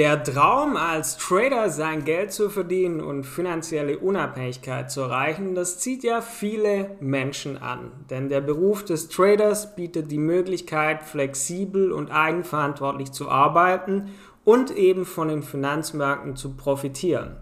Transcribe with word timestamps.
Der 0.00 0.24
Traum 0.24 0.78
als 0.78 1.18
Trader 1.18 1.68
sein 1.68 2.06
Geld 2.06 2.32
zu 2.32 2.48
verdienen 2.48 3.02
und 3.02 3.24
finanzielle 3.24 3.98
Unabhängigkeit 3.98 4.90
zu 4.90 5.02
erreichen, 5.02 5.54
das 5.54 5.78
zieht 5.78 6.04
ja 6.04 6.22
viele 6.22 6.96
Menschen 7.00 7.58
an. 7.58 7.92
Denn 8.08 8.30
der 8.30 8.40
Beruf 8.40 8.82
des 8.82 9.10
Traders 9.10 9.76
bietet 9.76 10.10
die 10.10 10.16
Möglichkeit, 10.16 11.02
flexibel 11.02 11.92
und 11.92 12.10
eigenverantwortlich 12.10 13.12
zu 13.12 13.28
arbeiten 13.28 14.08
und 14.42 14.74
eben 14.74 15.04
von 15.04 15.28
den 15.28 15.42
Finanzmärkten 15.42 16.34
zu 16.34 16.56
profitieren. 16.56 17.36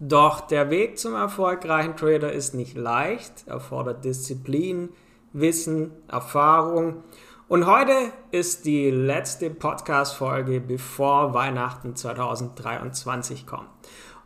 Doch 0.00 0.40
der 0.40 0.70
Weg 0.70 0.98
zum 0.98 1.12
erfolgreichen 1.12 1.98
Trader 1.98 2.32
ist 2.32 2.54
nicht 2.54 2.78
leicht, 2.78 3.46
erfordert 3.46 4.06
Disziplin, 4.06 4.88
Wissen, 5.34 5.90
Erfahrung 6.08 7.02
und 7.54 7.66
heute 7.66 8.10
ist 8.32 8.64
die 8.64 8.90
letzte 8.90 9.48
Podcast-Folge, 9.48 10.60
bevor 10.60 11.34
Weihnachten 11.34 11.94
2023 11.94 13.46
kommt. 13.46 13.68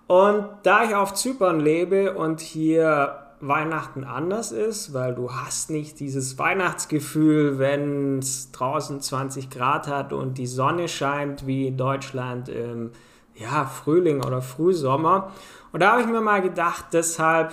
Und 0.06 0.48
da 0.62 0.84
ich 0.84 0.94
auf 0.94 1.12
Zypern 1.12 1.60
lebe 1.60 2.14
und 2.14 2.40
hier 2.40 3.18
Weihnachten 3.40 4.04
anders 4.04 4.50
ist, 4.50 4.94
weil 4.94 5.14
du 5.14 5.30
hast 5.30 5.68
nicht 5.68 6.00
dieses 6.00 6.38
Weihnachtsgefühl, 6.38 7.58
wenn 7.58 8.20
es 8.20 8.50
draußen 8.50 9.02
20 9.02 9.50
Grad 9.50 9.88
hat 9.88 10.14
und 10.14 10.38
die 10.38 10.46
Sonne 10.46 10.88
scheint 10.88 11.46
wie 11.46 11.66
in 11.66 11.76
Deutschland 11.76 12.48
im 12.48 12.92
ja, 13.34 13.66
Frühling 13.66 14.24
oder 14.24 14.40
Frühsommer. 14.40 15.32
Und 15.72 15.80
da 15.80 15.92
habe 15.92 16.00
ich 16.00 16.06
mir 16.06 16.22
mal 16.22 16.40
gedacht, 16.40 16.86
deshalb 16.94 17.52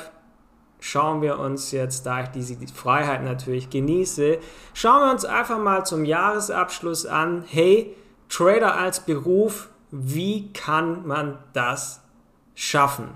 schauen 0.80 1.22
wir 1.22 1.40
uns 1.40 1.72
jetzt, 1.72 2.06
da 2.06 2.24
ich 2.24 2.30
diese 2.30 2.56
Freiheit 2.74 3.24
natürlich 3.24 3.70
genieße, 3.70 4.40
schauen 4.74 5.02
wir 5.06 5.12
uns 5.12 5.26
einfach 5.26 5.60
mal 5.60 5.86
zum 5.86 6.06
Jahresabschluss 6.06 7.06
an, 7.06 7.44
hey, 7.48 7.96
Trader 8.30 8.76
als 8.76 9.00
Beruf, 9.00 9.70
wie 9.92 10.52
kann 10.52 11.08
man 11.08 11.38
das 11.54 12.02
schaffen? 12.54 13.10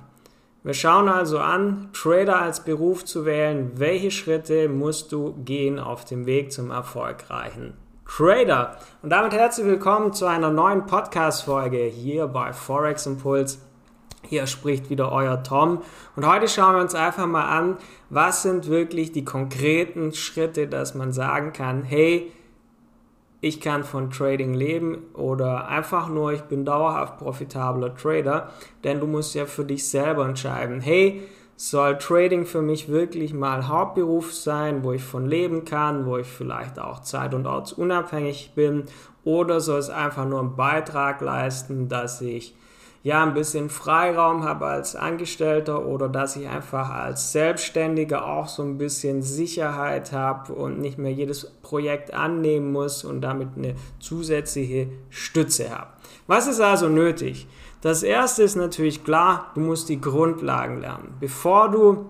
Wir 0.64 0.74
schauen 0.74 1.08
also 1.08 1.40
an, 1.40 1.90
Trader 1.94 2.42
als 2.42 2.64
Beruf 2.64 3.06
zu 3.06 3.26
wählen, 3.26 3.72
welche 3.76 4.12
Schritte 4.12 4.68
musst 4.68 5.12
du 5.12 5.34
gehen 5.46 5.80
auf 5.80 6.06
dem 6.06 6.26
Weg 6.26 6.52
zum 6.52 6.70
erfolgreichen 6.72 7.74
Trader. 8.06 8.78
Und 9.02 9.12
damit 9.12 9.34
herzlich 9.34 9.66
willkommen 9.66 10.14
zu 10.14 10.26
einer 10.26 10.50
neuen 10.50 10.86
Podcast-Folge 10.86 11.84
hier 11.84 12.28
bei 12.28 12.52
Forex 12.54 13.06
Impuls 13.06 13.60
hier 14.24 14.48
spricht 14.48 14.90
wieder 14.90 15.12
euer 15.12 15.44
Tom. 15.44 15.82
Und 16.16 16.28
heute 16.28 16.48
schauen 16.48 16.76
wir 16.76 16.82
uns 16.82 16.96
einfach 16.96 17.28
mal 17.28 17.48
an, 17.48 17.78
was 18.10 18.44
sind 18.44 18.68
wirklich 18.68 19.12
die 19.12 19.26
konkreten 19.26 20.14
Schritte, 20.14 20.68
dass 20.68 20.96
man 20.96 21.14
sagen 21.14 21.54
kann, 21.54 21.84
hey, 21.84 22.32
ich 23.42 23.62
kann 23.62 23.84
von 23.84 24.12
Trading 24.12 24.54
leben 24.54 24.98
oder 25.14 25.68
einfach 25.70 26.10
nur, 26.10 26.34
ich 26.34 26.42
bin 26.42 26.66
dauerhaft 26.66 27.18
profitabler 27.20 27.96
Trader, 27.96 28.50
denn 28.84 29.00
du 29.00 29.08
musst 29.08 29.34
ja 29.34 29.46
für 29.46 29.64
dich 29.64 29.88
selber 29.88 30.26
entscheiden, 30.26 30.82
hey, 30.82 31.24
soll 31.56 31.98
Trading 31.98 32.46
für 32.46 32.62
mich 32.62 32.90
wirklich 32.90 33.34
mal 33.34 33.68
Hauptberuf 33.68 34.34
sein, 34.34 34.84
wo 34.84 34.94
ich 34.94 35.04
von 35.04 35.26
leben 35.26 35.66
kann, 35.66 36.06
wo 36.06 36.18
ich 36.18 36.28
vielleicht 36.28 36.80
auch 36.80 37.02
zeit- 37.02 37.34
und 37.34 37.48
ortsunabhängig 37.48 38.54
bin, 38.56 38.86
oder 39.26 39.60
soll 39.60 39.80
es 39.80 39.90
einfach 39.90 40.26
nur 40.26 40.40
einen 40.40 40.56
Beitrag 40.56 41.20
leisten, 41.22 41.90
dass 41.90 42.22
ich 42.22 42.56
ja 43.04 43.24
ein 43.24 43.34
bisschen 43.34 43.70
Freiraum 43.70 44.44
habe 44.44 44.66
als 44.66 44.96
Angestellter 44.96 45.86
oder 45.86 46.10
dass 46.10 46.36
ich 46.36 46.48
einfach 46.48 46.90
als 46.90 47.32
Selbstständiger 47.32 48.26
auch 48.26 48.48
so 48.48 48.64
ein 48.64 48.78
bisschen 48.78 49.22
Sicherheit 49.22 50.12
habe 50.12 50.54
und 50.54 50.80
nicht 50.80 50.98
mehr 50.98 51.12
jedes 51.12 51.46
Projekt 51.62 52.14
annehmen 52.14 52.72
muss 52.72 53.04
und 53.04 53.22
damit 53.22 53.50
eine 53.56 53.76
zusätzliche 54.00 54.90
Stütze 55.10 55.70
habe. 55.70 55.88
Was 56.28 56.48
ist 56.48 56.60
also 56.60 56.90
nötig? 56.90 57.48
Das 57.82 58.04
erste 58.04 58.44
ist 58.44 58.56
natürlich 58.56 59.06
klar, 59.06 59.52
du 59.56 59.62
musst 59.62 59.88
die 59.88 60.02
Grundlagen 60.02 60.82
lernen. 60.82 61.16
Bevor 61.20 61.72
du 61.72 62.10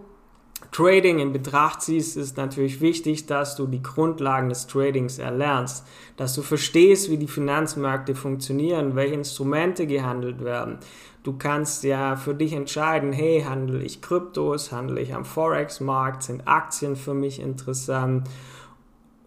Trading 0.72 1.20
in 1.20 1.33
Betracht 1.33 1.82
ziehst, 1.82 2.16
ist 2.16 2.38
natürlich 2.38 2.80
wichtig, 2.80 3.26
dass 3.26 3.55
du 3.55 3.66
die 3.66 3.82
Grundlagen 3.82 4.49
des 4.49 4.67
Tradings 4.67 5.17
erlernst, 5.17 5.86
dass 6.16 6.36
du 6.36 6.42
verstehst, 6.42 7.10
wie 7.10 7.17
die 7.17 7.27
Finanzmärkte 7.27 8.14
funktionieren, 8.14 8.95
welche 8.95 9.16
Instrumente 9.16 9.88
gehandelt 9.88 10.43
werden. 10.43 10.77
Du 11.23 11.38
kannst 11.38 11.83
ja 11.83 12.16
für 12.16 12.33
dich 12.33 12.54
entscheiden, 12.54 13.11
hey, 13.11 13.42
handle 13.42 13.82
ich 13.82 14.02
Kryptos, 14.02 14.71
handle 14.71 15.02
ich 15.02 15.14
am 15.14 15.26
Forex-Markt, 15.26 16.23
sind 16.23 16.48
Aktien 16.48 16.95
für 16.95 17.14
mich 17.14 17.42
interessant? 17.42 18.27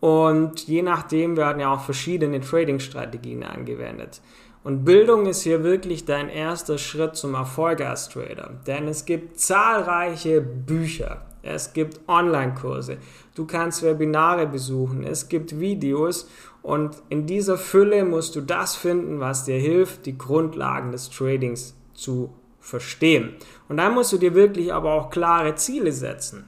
Und 0.01 0.67
je 0.67 0.83
nachdem 0.83 1.37
werden 1.37 1.61
ja 1.61 1.73
auch 1.73 1.83
verschiedene 1.83 2.41
Trading-Strategien 2.41 3.43
angewendet. 3.43 4.21
Und 4.65 4.85
Bildung 4.85 5.27
ist 5.27 5.43
hier 5.43 5.65
wirklich 5.65 6.05
dein 6.05 6.29
erster 6.29 6.79
Schritt 6.79 7.17
zum 7.17 7.35
Erfolg 7.35 7.81
als 7.81 8.09
Trader. 8.09 8.51
Denn 8.67 8.87
es 8.89 9.05
gibt 9.05 9.39
zahlreiche 9.39 10.41
Bücher, 10.41 11.23
es 11.43 11.73
gibt 11.73 12.01
Online-Kurse, 12.09 12.99
du 13.35 13.47
kannst 13.47 13.83
Webinare 13.83 14.47
besuchen, 14.47 15.05
es 15.05 15.29
gibt 15.29 15.59
Videos 15.59 16.29
und 16.63 17.03
in 17.09 17.27
dieser 17.27 17.59
Fülle 17.59 18.05
musst 18.05 18.37
du 18.37 18.41
das 18.41 18.77
finden, 18.77 19.21
was 19.21 19.45
dir 19.45 19.59
hilft, 19.59 20.07
die 20.07 20.17
Grundlagen 20.17 20.93
des 20.93 21.11
Tradings 21.11 21.75
zu 21.95 22.33
verstehen. 22.61 23.35
Und 23.69 23.79
dann 23.79 23.95
musst 23.95 24.13
du 24.13 24.19
dir 24.19 24.35
wirklich 24.35 24.73
aber 24.73 24.93
auch 24.93 25.11
klare 25.11 25.57
Ziele 25.57 25.93
setzen. 25.93 26.45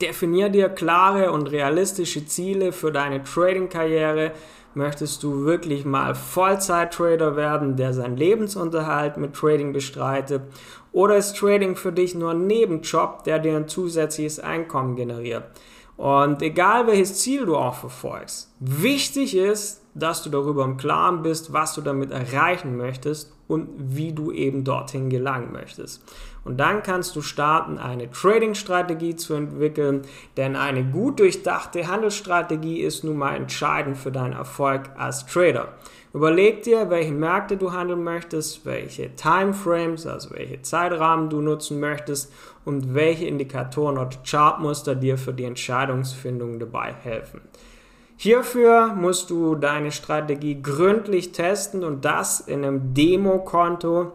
Definier 0.00 0.48
dir 0.48 0.68
klare 0.68 1.32
und 1.32 1.48
realistische 1.48 2.24
Ziele 2.24 2.72
für 2.72 2.92
deine 2.92 3.22
Trading-Karriere. 3.22 4.32
Möchtest 4.74 5.22
du 5.22 5.44
wirklich 5.44 5.84
mal 5.84 6.14
Vollzeit-Trader 6.14 7.36
werden, 7.36 7.76
der 7.76 7.92
seinen 7.92 8.16
Lebensunterhalt 8.16 9.16
mit 9.16 9.34
Trading 9.34 9.72
bestreitet? 9.72 10.42
Oder 10.92 11.16
ist 11.16 11.36
Trading 11.36 11.74
für 11.74 11.92
dich 11.92 12.14
nur 12.14 12.30
ein 12.30 12.46
Nebenjob, 12.46 13.24
der 13.24 13.38
dir 13.38 13.56
ein 13.56 13.68
zusätzliches 13.68 14.38
Einkommen 14.38 14.96
generiert? 14.96 15.44
Und 15.96 16.42
egal 16.42 16.86
welches 16.86 17.18
Ziel 17.18 17.44
du 17.44 17.56
auch 17.56 17.74
verfolgst, 17.74 18.54
wichtig 18.60 19.36
ist, 19.36 19.82
dass 19.98 20.22
du 20.22 20.30
darüber 20.30 20.64
im 20.64 20.76
Klaren 20.76 21.22
bist, 21.22 21.52
was 21.52 21.74
du 21.74 21.80
damit 21.80 22.10
erreichen 22.10 22.76
möchtest 22.76 23.32
und 23.48 23.68
wie 23.78 24.12
du 24.12 24.30
eben 24.30 24.64
dorthin 24.64 25.10
gelangen 25.10 25.52
möchtest. 25.52 26.02
Und 26.44 26.58
dann 26.58 26.82
kannst 26.82 27.14
du 27.16 27.22
starten, 27.22 27.78
eine 27.78 28.10
Trading-Strategie 28.10 29.16
zu 29.16 29.34
entwickeln, 29.34 30.02
denn 30.36 30.56
eine 30.56 30.84
gut 30.84 31.20
durchdachte 31.20 31.88
Handelsstrategie 31.88 32.80
ist 32.80 33.04
nun 33.04 33.18
mal 33.18 33.34
entscheidend 33.34 33.96
für 33.96 34.12
deinen 34.12 34.32
Erfolg 34.34 34.90
als 34.96 35.26
Trader. 35.26 35.68
Überleg 36.14 36.62
dir, 36.62 36.88
welche 36.88 37.12
Märkte 37.12 37.58
du 37.58 37.72
handeln 37.72 38.02
möchtest, 38.02 38.64
welche 38.64 39.14
Timeframes, 39.14 40.06
also 40.06 40.30
welche 40.30 40.62
Zeitrahmen 40.62 41.28
du 41.28 41.42
nutzen 41.42 41.80
möchtest 41.80 42.32
und 42.64 42.94
welche 42.94 43.26
Indikatoren 43.26 43.98
oder 43.98 44.10
Chartmuster 44.26 44.94
dir 44.94 45.18
für 45.18 45.34
die 45.34 45.44
Entscheidungsfindung 45.44 46.58
dabei 46.58 46.94
helfen. 46.94 47.42
Hierfür 48.20 48.94
musst 48.96 49.30
du 49.30 49.54
deine 49.54 49.92
Strategie 49.92 50.60
gründlich 50.60 51.30
testen 51.30 51.84
und 51.84 52.04
das 52.04 52.40
in 52.40 52.64
einem 52.64 52.92
Demokonto, 52.92 54.10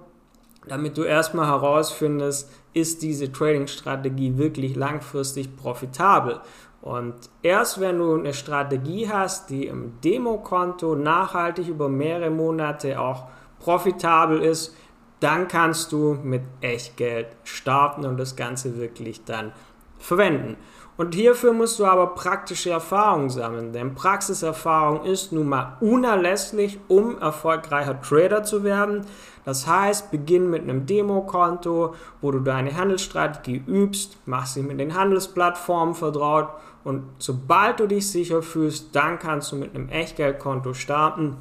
damit 0.68 0.98
du 0.98 1.04
erstmal 1.04 1.48
herausfindest, 1.48 2.52
ist 2.74 3.02
diese 3.02 3.32
Trading-Strategie 3.32 4.38
wirklich 4.38 4.76
langfristig 4.76 5.56
profitabel. 5.56 6.42
Und 6.82 7.16
erst 7.44 7.80
wenn 7.80 8.00
du 8.00 8.16
eine 8.16 8.34
Strategie 8.34 9.08
hast, 9.10 9.50
die 9.50 9.68
im 9.68 9.94
Demokonto 10.04 10.96
nachhaltig 10.96 11.70
über 11.70 11.88
mehrere 11.88 12.30
Monate 12.30 13.00
auch 13.00 13.28
profitabel 13.62 14.42
ist, 14.42 14.76
dann 15.22 15.48
kannst 15.48 15.94
du 15.94 16.18
mit 16.22 16.42
Echtgeld 16.60 17.28
starten 17.46 18.06
und 18.06 18.18
das 18.18 18.36
Ganze 18.36 18.76
wirklich 18.76 19.24
dann 19.24 19.54
verwenden. 19.98 20.58
Und 20.96 21.16
hierfür 21.16 21.54
musst 21.54 21.80
du 21.80 21.86
aber 21.86 22.08
praktische 22.08 22.70
Erfahrung 22.70 23.30
sammeln, 23.30 23.74
denn 23.74 23.96
Praxiserfahrung 23.96 25.06
ist 25.06 25.32
nun 25.32 25.50
mal 25.50 25.78
unerlässlich, 25.82 26.80
um 26.88 27.18
erfolgreicher 27.18 28.00
Trader 28.00 28.44
zu 28.44 28.64
werden. 28.64 29.06
Das 29.44 29.66
heißt, 29.66 30.12
beginn 30.12 30.52
mit 30.52 30.62
einem 30.62 30.86
Demokonto, 30.86 31.96
wo 32.22 32.32
du 32.32 32.40
deine 32.40 32.78
Handelsstrategie 32.78 33.64
übst, 33.66 34.18
machst 34.28 34.56
dich 34.56 34.64
mit 34.64 34.80
den 34.80 34.96
Handelsplattformen 34.96 35.96
vertraut 35.96 36.50
und 36.84 37.04
sobald 37.18 37.80
du 37.80 37.88
dich 37.88 38.10
sicher 38.10 38.42
fühlst, 38.42 38.96
dann 38.96 39.18
kannst 39.18 39.52
du 39.52 39.56
mit 39.56 39.74
einem 39.74 39.90
Echtgeldkonto 39.90 40.74
starten. 40.74 41.38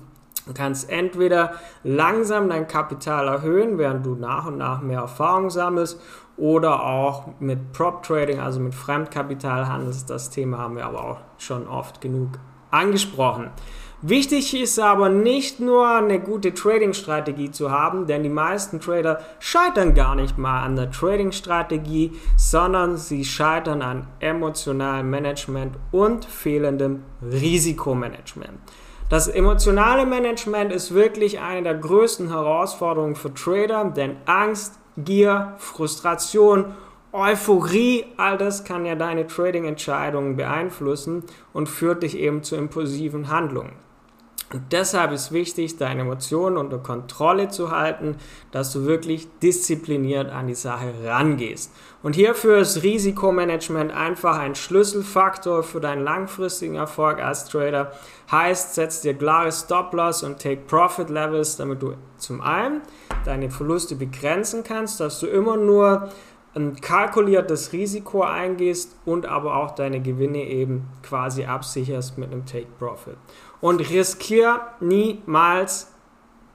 Du 0.47 0.55
kannst 0.55 0.91
entweder 0.91 1.53
langsam 1.85 2.49
dein 2.49 2.67
Kapital 2.67 3.29
erhöhen, 3.29 3.79
während 3.79 4.05
du 4.05 4.15
nach 4.15 4.47
und 4.47 4.59
nach 4.59 4.81
mehr 4.81 5.01
Erfahrung 5.01 5.51
sammelst, 5.51 6.01
oder 6.43 6.85
auch 6.85 7.29
mit 7.39 7.73
Prop 7.73 8.03
Trading, 8.03 8.41
also 8.41 8.59
mit 8.59 8.75
Fremdkapital 8.75 9.69
handelst. 9.69 10.11
Das 10.11 10.29
Thema 10.29 10.59
haben 10.59 10.75
wir 10.75 10.85
aber 10.85 11.05
auch 11.05 11.19
schon 11.39 11.69
oft 11.69 12.01
genug 12.01 12.31
angesprochen. 12.73 13.51
Wichtig 14.01 14.61
ist 14.61 14.81
aber 14.81 15.09
nicht 15.09 15.61
nur 15.61 15.89
eine 15.89 16.19
gute 16.19 16.53
Trading-Strategie 16.53 17.53
zu 17.53 17.71
haben, 17.71 18.09
denn 18.09 18.25
die 18.25 18.29
meisten 18.29 18.81
Trader 18.81 19.21
scheitern 19.39 19.95
gar 19.95 20.17
nicht 20.17 20.37
mal 20.37 20.65
an 20.65 20.75
der 20.75 20.91
Trading-Strategie, 20.91 22.11
sondern 22.37 22.97
sie 22.97 23.25
scheitern 23.25 23.81
an 23.81 24.09
emotionalem 24.19 25.09
Management 25.11 25.77
und 25.93 26.25
fehlendem 26.25 27.05
Risikomanagement. 27.23 28.59
Das 29.09 29.29
emotionale 29.29 30.07
Management 30.07 30.73
ist 30.73 30.93
wirklich 30.93 31.39
eine 31.39 31.63
der 31.63 31.75
größten 31.75 32.31
Herausforderungen 32.31 33.15
für 33.15 33.33
Trader, 33.33 33.85
denn 33.85 34.17
Angst, 34.27 34.81
Gier, 34.97 35.55
Frustration, 35.59 36.75
Euphorie, 37.13 38.07
all 38.17 38.39
das 38.39 38.65
kann 38.65 38.87
ja 38.87 38.95
deine 38.95 39.27
Trading-Entscheidungen 39.27 40.37
beeinflussen 40.37 41.25
und 41.53 41.69
führt 41.69 42.03
dich 42.03 42.17
eben 42.17 42.43
zu 42.43 42.57
impulsiven 42.57 43.29
Handlungen. 43.29 43.73
Und 44.53 44.71
deshalb 44.71 45.13
ist 45.13 45.33
wichtig, 45.33 45.79
deine 45.79 46.03
Emotionen 46.03 46.59
unter 46.59 46.79
Kontrolle 46.79 47.49
zu 47.49 47.71
halten, 47.71 48.17
dass 48.51 48.73
du 48.73 48.85
wirklich 48.85 49.29
diszipliniert 49.43 50.31
an 50.31 50.47
die 50.47 50.55
Sache 50.55 50.93
rangehst. 51.05 51.73
Und 52.03 52.17
hierfür 52.17 52.59
ist 52.59 52.83
Risikomanagement 52.83 53.93
einfach 53.93 54.39
ein 54.39 54.55
Schlüsselfaktor 54.55 55.63
für 55.63 55.81
deinen 55.81 56.05
langfristigen 56.05 56.75
Erfolg 56.75 57.19
als 57.19 57.47
Trader. 57.47 57.93
Heißt, 58.31 58.75
setz 58.75 59.01
dir 59.01 59.15
klare 59.15 59.53
Stop-Loss 59.53 60.23
und 60.23 60.39
Take-Profit-Levels, 60.39 61.57
damit 61.57 61.81
du 61.81 61.95
zum 62.19 62.43
einen 62.43 62.83
deine 63.25 63.51
Verluste 63.51 63.95
begrenzen 63.95 64.65
kannst, 64.65 65.01
dass 65.01 65.21
du 65.21 65.27
immer 65.27 65.57
nur 65.57 66.11
ein 66.55 66.79
kalkuliertes 66.79 67.73
Risiko 67.73 68.23
eingehst 68.23 68.95
und 69.07 69.25
aber 69.25 69.57
auch 69.57 69.71
deine 69.71 70.03
Gewinne 70.03 70.45
eben 70.45 70.87
quasi 71.03 71.47
absicherst 71.47 72.19
mit 72.19 72.31
einem 72.31 72.45
Take-Profit 72.45 73.17
und 73.63 73.81
riskiere 73.89 74.61
niemals 74.81 75.91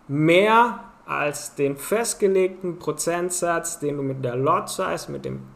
mehr 0.07 0.83
als 1.05 1.55
den 1.55 1.77
festgelegten 1.77 2.77
Prozentsatz, 2.77 3.79
den 3.79 3.97
du 3.97 4.03
mit 4.03 4.23
der 4.23 4.35
Lot 4.35 4.69
Size, 4.69 5.09
mit 5.09 5.25
dem 5.25 5.47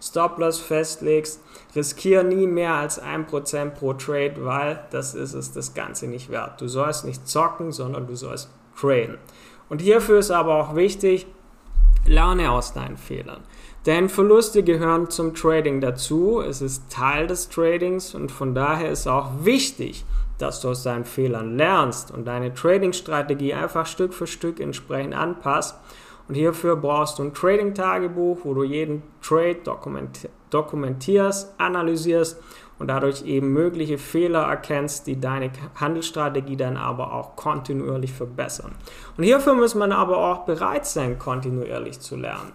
Stop-Loss 0.00 0.60
festlegst. 0.60 1.42
Riskiere 1.74 2.24
nie 2.24 2.46
mehr 2.46 2.74
als 2.74 3.02
1% 3.02 3.70
pro 3.70 3.94
Trade, 3.94 4.34
weil 4.44 4.84
das 4.90 5.14
ist 5.14 5.32
es 5.32 5.50
das 5.50 5.74
Ganze 5.74 6.06
nicht 6.06 6.30
wert. 6.30 6.60
Du 6.60 6.68
sollst 6.68 7.06
nicht 7.06 7.26
zocken, 7.26 7.72
sondern 7.72 8.06
du 8.06 8.14
sollst 8.14 8.50
traden. 8.78 9.18
Und 9.70 9.80
hierfür 9.80 10.18
ist 10.18 10.30
aber 10.30 10.56
auch 10.56 10.76
wichtig, 10.76 11.26
lerne 12.08 12.50
aus 12.50 12.72
deinen 12.72 12.96
Fehlern. 12.96 13.42
Denn 13.86 14.08
Verluste 14.08 14.62
gehören 14.62 15.08
zum 15.08 15.34
Trading 15.34 15.80
dazu. 15.80 16.40
Es 16.40 16.60
ist 16.60 16.90
Teil 16.90 17.26
des 17.26 17.48
Tradings 17.48 18.14
und 18.14 18.30
von 18.32 18.54
daher 18.54 18.90
ist 18.90 19.06
auch 19.06 19.30
wichtig, 19.44 20.04
dass 20.38 20.60
du 20.60 20.68
aus 20.68 20.82
deinen 20.82 21.04
Fehlern 21.04 21.56
lernst 21.56 22.10
und 22.10 22.26
deine 22.26 22.54
Trading-Strategie 22.54 23.54
einfach 23.54 23.86
Stück 23.86 24.14
für 24.14 24.26
Stück 24.26 24.60
entsprechend 24.60 25.14
anpasst. 25.14 25.76
Und 26.28 26.34
hierfür 26.34 26.76
brauchst 26.76 27.18
du 27.18 27.22
ein 27.22 27.34
Trading-Tagebuch, 27.34 28.40
wo 28.44 28.54
du 28.54 28.62
jeden 28.62 29.02
Trade 29.22 29.58
dokumentierst, 30.50 31.54
analysierst 31.58 32.38
und 32.78 32.88
dadurch 32.88 33.24
eben 33.24 33.52
mögliche 33.52 33.98
Fehler 33.98 34.42
erkennst, 34.42 35.06
die 35.06 35.20
deine 35.20 35.50
Handelsstrategie 35.74 36.56
dann 36.56 36.76
aber 36.76 37.12
auch 37.12 37.36
kontinuierlich 37.36 38.12
verbessern. 38.12 38.72
Und 39.16 39.24
hierfür 39.24 39.54
muss 39.54 39.74
man 39.74 39.92
aber 39.92 40.18
auch 40.18 40.44
bereit 40.44 40.86
sein, 40.86 41.18
kontinuierlich 41.18 42.00
zu 42.00 42.16
lernen. 42.16 42.52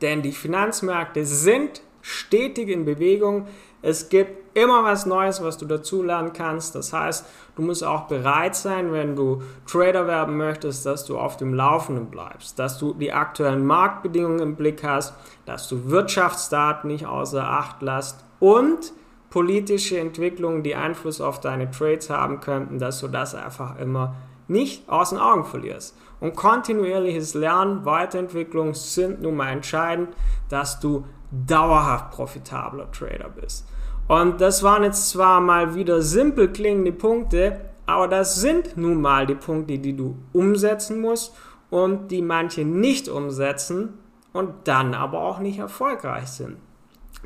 Denn 0.00 0.22
die 0.22 0.32
Finanzmärkte 0.32 1.24
sind 1.24 1.82
stetig 2.02 2.68
in 2.68 2.84
Bewegung. 2.84 3.46
Es 3.82 4.08
gibt 4.08 4.56
immer 4.56 4.82
was 4.84 5.06
Neues, 5.06 5.42
was 5.42 5.58
du 5.58 5.66
dazulernen 5.66 6.32
kannst. 6.32 6.74
Das 6.74 6.92
heißt, 6.92 7.24
du 7.56 7.62
musst 7.62 7.84
auch 7.84 8.02
bereit 8.02 8.56
sein, 8.56 8.92
wenn 8.92 9.14
du 9.14 9.42
Trader 9.66 10.06
werden 10.06 10.36
möchtest, 10.36 10.86
dass 10.86 11.04
du 11.04 11.18
auf 11.18 11.36
dem 11.36 11.54
Laufenden 11.54 12.06
bleibst, 12.06 12.58
dass 12.58 12.78
du 12.78 12.94
die 12.94 13.12
aktuellen 13.12 13.64
Marktbedingungen 13.64 14.40
im 14.40 14.56
Blick 14.56 14.82
hast, 14.82 15.14
dass 15.46 15.68
du 15.68 15.90
Wirtschaftsdaten 15.90 16.88
nicht 16.88 17.06
außer 17.06 17.44
Acht 17.44 17.82
lässt 17.82 18.24
und 18.40 18.92
politische 19.30 19.98
Entwicklungen, 19.98 20.62
die 20.62 20.74
Einfluss 20.74 21.20
auf 21.20 21.40
deine 21.40 21.70
Trades 21.70 22.10
haben 22.10 22.40
könnten, 22.40 22.78
dass 22.78 23.00
du 23.00 23.08
das 23.08 23.34
einfach 23.34 23.78
immer 23.78 24.14
nicht 24.48 24.88
aus 24.88 25.10
den 25.10 25.18
Augen 25.18 25.44
verlierst. 25.44 25.96
Und 26.20 26.34
kontinuierliches 26.34 27.34
Lernen, 27.34 27.84
Weiterentwicklung 27.84 28.74
sind 28.74 29.20
nun 29.22 29.36
mal 29.36 29.50
entscheidend, 29.50 30.08
dass 30.48 30.80
du 30.80 31.04
dauerhaft 31.30 32.10
profitabler 32.10 32.90
Trader 32.90 33.28
bist. 33.28 33.68
Und 34.08 34.40
das 34.40 34.62
waren 34.62 34.84
jetzt 34.84 35.10
zwar 35.10 35.40
mal 35.40 35.74
wieder 35.74 36.00
simpel 36.00 36.50
klingende 36.50 36.92
Punkte, 36.92 37.60
aber 37.84 38.08
das 38.08 38.40
sind 38.40 38.76
nun 38.76 39.00
mal 39.00 39.26
die 39.26 39.34
Punkte, 39.34 39.78
die 39.78 39.94
du 39.94 40.16
umsetzen 40.32 41.00
musst 41.00 41.34
und 41.70 42.10
die 42.10 42.22
manche 42.22 42.64
nicht 42.64 43.08
umsetzen 43.08 43.98
und 44.32 44.50
dann 44.64 44.94
aber 44.94 45.20
auch 45.20 45.38
nicht 45.38 45.58
erfolgreich 45.58 46.28
sind. 46.28 46.56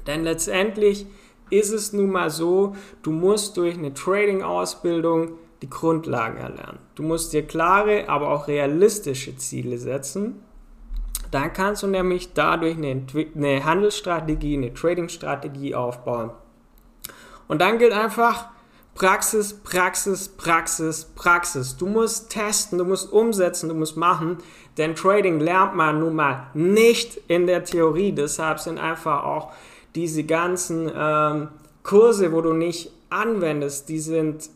Denn 0.06 0.24
letztendlich 0.24 1.06
ist 1.52 1.72
es 1.72 1.92
nun 1.92 2.10
mal 2.10 2.30
so, 2.30 2.74
du 3.02 3.10
musst 3.10 3.56
durch 3.56 3.76
eine 3.76 3.94
Trading-Ausbildung 3.94 5.32
die 5.62 5.70
Grundlagen 5.70 6.38
erlernen. 6.38 6.78
Du 6.94 7.02
musst 7.02 7.32
dir 7.32 7.46
klare, 7.46 8.08
aber 8.08 8.30
auch 8.30 8.48
realistische 8.48 9.36
Ziele 9.36 9.78
setzen 9.78 10.42
dann 11.32 11.52
kannst 11.54 11.82
du 11.82 11.86
nämlich 11.86 12.34
dadurch 12.34 12.76
eine, 12.76 13.04
eine 13.34 13.64
Handelsstrategie, 13.64 14.56
eine 14.56 14.74
Trading-Strategie 14.74 15.74
aufbauen. 15.74 16.30
Und 17.48 17.60
dann 17.60 17.78
gilt 17.78 17.92
einfach 17.92 18.50
Praxis, 18.94 19.54
Praxis, 19.54 20.28
Praxis, 20.28 21.06
Praxis. 21.16 21.76
Du 21.78 21.86
musst 21.86 22.30
testen, 22.30 22.76
du 22.76 22.84
musst 22.84 23.10
umsetzen, 23.10 23.70
du 23.70 23.74
musst 23.74 23.96
machen, 23.96 24.38
denn 24.76 24.94
Trading 24.94 25.40
lernt 25.40 25.74
man 25.74 26.00
nun 26.00 26.14
mal 26.14 26.48
nicht 26.52 27.16
in 27.28 27.46
der 27.46 27.64
Theorie. 27.64 28.12
Deshalb 28.12 28.60
sind 28.60 28.78
einfach 28.78 29.24
auch 29.24 29.52
diese 29.94 30.24
ganzen 30.24 30.90
ähm, 30.94 31.48
Kurse, 31.82 32.32
wo 32.32 32.40
du 32.40 32.52
nicht 32.52 32.92
anwendest, 33.10 33.88
die 33.88 33.98
sind 33.98 34.48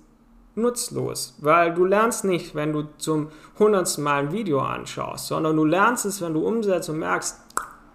nutzlos, 0.55 1.37
weil 1.41 1.75
du 1.75 1.85
lernst 1.85 2.25
nicht, 2.25 2.55
wenn 2.55 2.73
du 2.73 2.85
zum 2.97 3.29
hundertsten 3.59 4.03
Mal 4.03 4.25
ein 4.25 4.33
Video 4.33 4.61
anschaust, 4.61 5.27
sondern 5.27 5.57
du 5.57 5.65
lernst 5.65 6.07
es, 6.07 6.23
wenn 6.23 6.33
du 6.33 6.47
umsetzt 6.47 6.89
und 6.89 6.99
merkst, 6.99 7.39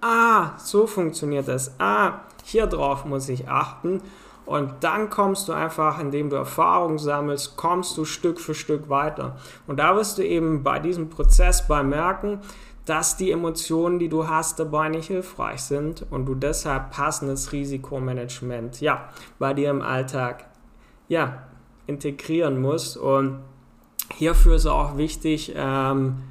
ah, 0.01 0.51
so 0.57 0.85
funktioniert 0.85 1.47
das, 1.47 1.73
ah, 1.79 2.21
hier 2.43 2.67
drauf 2.67 3.05
muss 3.05 3.29
ich 3.29 3.47
achten. 3.47 4.01
Und 4.45 4.73
dann 4.81 5.09
kommst 5.09 5.47
du 5.47 5.53
einfach, 5.53 5.99
indem 5.99 6.29
du 6.29 6.35
Erfahrung 6.35 6.97
sammelst, 6.97 7.55
kommst 7.57 7.97
du 7.97 8.05
Stück 8.05 8.39
für 8.39 8.53
Stück 8.53 8.89
weiter. 8.89 9.37
Und 9.65 9.79
da 9.79 9.95
wirst 9.95 10.17
du 10.17 10.25
eben 10.25 10.63
bei 10.63 10.79
diesem 10.79 11.09
Prozess 11.09 11.67
bemerken, 11.67 12.41
dass 12.85 13.17
die 13.17 13.31
Emotionen, 13.31 13.99
die 13.99 14.09
du 14.09 14.27
hast, 14.27 14.59
dabei 14.59 14.89
nicht 14.89 15.07
hilfreich 15.07 15.61
sind 15.61 16.05
und 16.09 16.25
du 16.25 16.35
deshalb 16.35 16.91
passendes 16.91 17.51
Risikomanagement, 17.51 18.81
ja, 18.81 19.09
bei 19.37 19.53
dir 19.53 19.69
im 19.69 19.81
Alltag, 19.81 20.45
ja, 21.07 21.43
integrieren 21.87 22.61
muss. 22.61 22.97
Und 22.97 23.39
hierfür 24.13 24.55
ist 24.55 24.65
auch 24.65 24.97
wichtig, 24.97 25.53
ähm, 25.55 26.23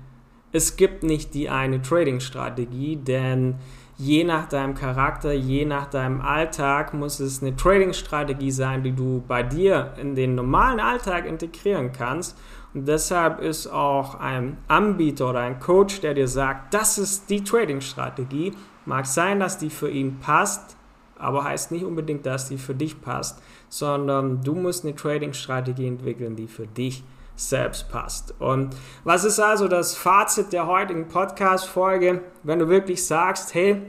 es 0.53 0.77
gibt 0.77 1.05
nicht 1.05 1.35
die 1.35 1.49
eine 1.49 1.81
Trading-Strategie, 1.81 2.97
denn 2.97 3.57
je 4.01 4.25
nach 4.25 4.49
deinem 4.49 4.75
Charakter, 4.75 5.33
je 5.33 5.67
nach 5.67 5.87
deinem 5.87 6.23
Alltag 6.23 6.95
muss 6.95 7.21
es 7.21 7.43
eine 7.43 7.55
Trading-Strategie 7.55 8.51
sein, 8.51 8.83
die 8.83 8.93
du 8.93 9.23
bei 9.29 9.43
dir 9.43 9.93
in 10.01 10.15
den 10.15 10.35
normalen 10.35 10.81
Alltag 10.81 11.27
integrieren 11.27 11.93
kannst. 11.93 12.37
Und 12.73 12.89
deshalb 12.89 13.41
ist 13.41 13.67
auch 13.67 14.15
ein 14.15 14.57
Anbieter 14.69 15.31
oder 15.31 15.41
ein 15.41 15.61
Coach, 15.61 16.01
der 16.01 16.15
dir 16.15 16.29
sagt, 16.29 16.73
das 16.73 16.97
ist 16.97 17.29
die 17.29 17.45
Trading-Strategie, 17.45 18.53
mag 18.87 19.05
sein, 19.05 19.39
dass 19.39 19.59
die 19.59 19.71
für 19.71 19.91
ihn 19.91 20.19
passt, 20.19 20.77
aber 21.19 21.45
heißt 21.45 21.71
nicht 21.71 21.85
unbedingt, 21.85 22.25
dass 22.25 22.49
die 22.49 22.57
für 22.57 22.75
dich 22.75 23.03
passt, 23.03 23.43
sondern 23.69 24.43
du 24.43 24.55
musst 24.55 24.85
eine 24.85 24.95
Trading-Strategie 24.95 25.87
entwickeln, 25.87 26.37
die 26.37 26.47
für 26.47 26.67
dich 26.67 27.05
selbst 27.41 27.89
passt. 27.91 28.35
Und 28.39 28.77
was 29.05 29.25
ist 29.25 29.41
also 29.41 29.69
das 29.69 29.95
Fazit 29.95 30.53
der 30.53 30.67
heutigen 30.67 31.09
Podcast-Folge? 31.09 32.23
Wenn 32.43 32.59
du 32.59 32.69
wirklich 32.69 33.05
sagst, 33.07 33.55
hey, 33.55 33.83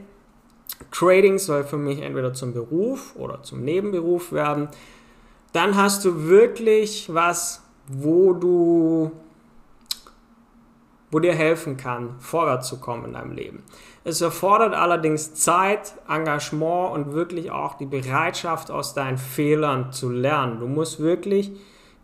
Trading 0.90 1.38
soll 1.38 1.64
für 1.64 1.76
mich 1.76 2.00
entweder 2.00 2.34
zum 2.34 2.52
Beruf 2.52 3.14
oder 3.16 3.42
zum 3.42 3.62
Nebenberuf 3.62 4.32
werden, 4.32 4.68
dann 5.52 5.76
hast 5.76 6.04
du 6.04 6.28
wirklich 6.28 7.12
was, 7.12 7.62
wo 7.88 8.32
du 8.32 9.12
wo 11.12 11.20
dir 11.20 11.34
helfen 11.34 11.76
kann, 11.76 12.16
vorwärts 12.20 12.68
zu 12.68 12.80
kommen 12.80 13.04
in 13.04 13.12
deinem 13.12 13.32
Leben. 13.32 13.62
Es 14.02 14.22
erfordert 14.22 14.74
allerdings 14.74 15.34
Zeit, 15.34 15.92
Engagement 16.08 16.92
und 16.92 17.12
wirklich 17.12 17.50
auch 17.50 17.74
die 17.74 17.84
Bereitschaft, 17.86 18.70
aus 18.70 18.94
deinen 18.94 19.18
Fehlern 19.18 19.92
zu 19.92 20.08
lernen. 20.08 20.58
Du 20.58 20.66
musst 20.66 21.00
wirklich 21.00 21.52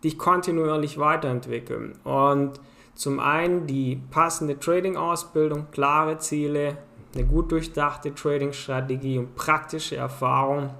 dich 0.03 0.17
kontinuierlich 0.17 0.97
weiterentwickeln. 0.97 1.93
Und 2.03 2.59
zum 2.95 3.19
einen 3.19 3.65
die 3.67 4.01
passende 4.11 4.59
Trading-Ausbildung, 4.59 5.67
klare 5.71 6.17
Ziele, 6.17 6.77
eine 7.15 7.25
gut 7.25 7.51
durchdachte 7.51 8.13
Trading-Strategie 8.13 9.17
und 9.17 9.35
praktische 9.35 9.95
Erfahrung. 9.95 10.71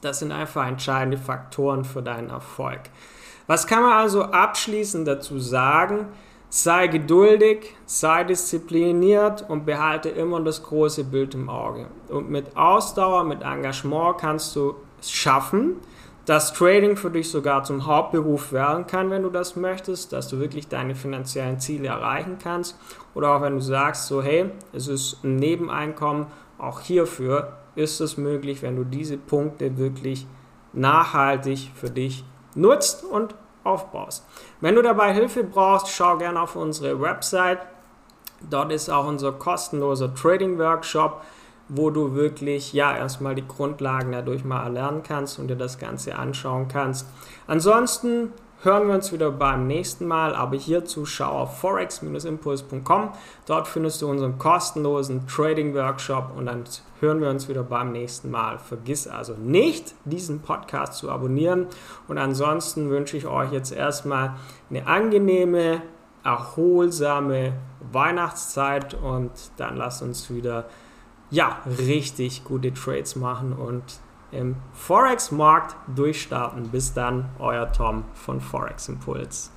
Das 0.00 0.18
sind 0.18 0.32
einfach 0.32 0.66
entscheidende 0.66 1.16
Faktoren 1.16 1.84
für 1.84 2.02
deinen 2.02 2.30
Erfolg. 2.30 2.80
Was 3.46 3.66
kann 3.66 3.82
man 3.82 3.92
also 3.92 4.22
abschließend 4.22 5.06
dazu 5.06 5.38
sagen? 5.38 6.08
Sei 6.48 6.86
geduldig, 6.86 7.74
sei 7.86 8.24
diszipliniert 8.24 9.48
und 9.48 9.66
behalte 9.66 10.08
immer 10.08 10.40
das 10.40 10.62
große 10.62 11.04
Bild 11.04 11.34
im 11.34 11.48
Auge. 11.48 11.86
Und 12.08 12.30
mit 12.30 12.56
Ausdauer, 12.56 13.24
mit 13.24 13.42
Engagement 13.42 14.18
kannst 14.18 14.54
du 14.56 14.74
es 15.00 15.10
schaffen, 15.10 15.76
dass 16.26 16.52
Trading 16.52 16.96
für 16.96 17.10
dich 17.10 17.30
sogar 17.30 17.62
zum 17.62 17.86
Hauptberuf 17.86 18.52
werden 18.52 18.86
kann, 18.86 19.10
wenn 19.10 19.22
du 19.22 19.30
das 19.30 19.54
möchtest, 19.54 20.12
dass 20.12 20.28
du 20.28 20.40
wirklich 20.40 20.68
deine 20.68 20.96
finanziellen 20.96 21.60
Ziele 21.60 21.88
erreichen 21.88 22.38
kannst. 22.42 22.76
Oder 23.14 23.30
auch 23.30 23.42
wenn 23.42 23.54
du 23.54 23.60
sagst, 23.60 24.08
so 24.08 24.22
hey, 24.22 24.50
es 24.72 24.88
ist 24.88 25.24
ein 25.24 25.36
Nebeneinkommen, 25.36 26.26
auch 26.58 26.80
hierfür 26.80 27.52
ist 27.76 28.00
es 28.00 28.16
möglich, 28.16 28.62
wenn 28.62 28.76
du 28.76 28.84
diese 28.84 29.16
Punkte 29.16 29.78
wirklich 29.78 30.26
nachhaltig 30.72 31.70
für 31.74 31.90
dich 31.90 32.24
nutzt 32.54 33.04
und 33.04 33.34
aufbaust. 33.62 34.26
Wenn 34.60 34.74
du 34.74 34.82
dabei 34.82 35.12
Hilfe 35.12 35.44
brauchst, 35.44 35.88
schau 35.90 36.16
gerne 36.18 36.40
auf 36.40 36.56
unsere 36.56 37.00
Website. 37.00 37.60
Dort 38.50 38.72
ist 38.72 38.88
auch 38.88 39.06
unser 39.06 39.32
kostenloser 39.32 40.14
Trading 40.14 40.58
Workshop 40.58 41.22
wo 41.68 41.90
du 41.90 42.14
wirklich 42.14 42.72
ja 42.72 42.96
erstmal 42.96 43.34
die 43.34 43.46
Grundlagen 43.46 44.12
dadurch 44.12 44.44
mal 44.44 44.62
erlernen 44.62 45.02
kannst 45.02 45.38
und 45.38 45.48
dir 45.48 45.56
das 45.56 45.78
Ganze 45.78 46.16
anschauen 46.16 46.68
kannst. 46.68 47.06
Ansonsten 47.46 48.32
hören 48.62 48.88
wir 48.88 48.94
uns 48.94 49.12
wieder 49.12 49.30
beim 49.30 49.66
nächsten 49.66 50.06
Mal, 50.06 50.34
aber 50.34 50.56
hierzu 50.56 51.06
schau 51.06 51.30
auf 51.30 51.60
forex-impuls.com. 51.60 53.10
Dort 53.46 53.68
findest 53.68 54.02
du 54.02 54.08
unseren 54.08 54.38
kostenlosen 54.38 55.26
Trading 55.26 55.74
Workshop 55.74 56.32
und 56.36 56.46
dann 56.46 56.64
hören 57.00 57.20
wir 57.20 57.30
uns 57.30 57.48
wieder 57.48 57.62
beim 57.62 57.92
nächsten 57.92 58.30
Mal. 58.30 58.58
Vergiss 58.58 59.06
also 59.06 59.34
nicht, 59.34 59.94
diesen 60.04 60.40
Podcast 60.40 60.94
zu 60.94 61.10
abonnieren 61.10 61.66
und 62.08 62.18
ansonsten 62.18 62.90
wünsche 62.90 63.16
ich 63.16 63.26
euch 63.26 63.52
jetzt 63.52 63.72
erstmal 63.72 64.34
eine 64.70 64.86
angenehme, 64.86 65.82
erholsame 66.24 67.52
Weihnachtszeit 67.92 68.94
und 68.94 69.30
dann 69.58 69.76
lasst 69.76 70.02
uns 70.02 70.28
wieder 70.30 70.64
ja, 71.30 71.58
richtig 71.78 72.44
gute 72.44 72.72
Trades 72.72 73.16
machen 73.16 73.52
und 73.52 73.82
im 74.30 74.56
Forex-Markt 74.74 75.76
durchstarten. 75.94 76.68
Bis 76.70 76.92
dann, 76.92 77.30
euer 77.38 77.72
Tom 77.72 78.04
von 78.14 78.40
Forex 78.40 78.88
Impuls. 78.88 79.50